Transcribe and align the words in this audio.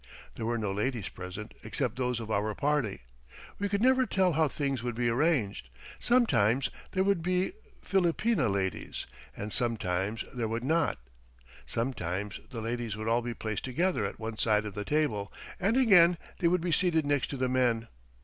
There 0.35 0.47
were 0.47 0.57
no 0.57 0.71
ladies 0.71 1.09
present 1.09 1.53
except 1.63 1.95
those 1.95 2.19
of 2.19 2.31
our 2.31 2.55
party. 2.55 3.01
We 3.59 3.69
could 3.69 3.83
never 3.83 4.07
tell 4.07 4.33
how 4.33 4.47
things 4.47 4.81
would 4.81 4.95
be 4.95 5.09
arranged, 5.09 5.69
sometimes 5.99 6.71
there 6.93 7.03
would 7.03 7.21
be 7.21 7.53
Filipina 7.85 8.51
ladies, 8.51 9.05
and 9.37 9.53
sometimes 9.53 10.23
there 10.33 10.47
would 10.47 10.63
not; 10.63 10.97
sometimes 11.67 12.39
the 12.49 12.61
ladies 12.61 12.97
would 12.97 13.07
all 13.07 13.21
be 13.21 13.35
placed 13.35 13.63
together 13.63 14.03
at 14.03 14.17
one 14.19 14.39
side 14.39 14.65
of 14.65 14.73
the 14.73 14.85
table, 14.85 15.31
and 15.59 15.77
again 15.77 16.17
they 16.39 16.47
would 16.47 16.61
be 16.61 16.71
seated 16.71 17.05
next 17.05 17.29
to 17.29 17.37
the 17.37 17.47
men. 17.47 17.87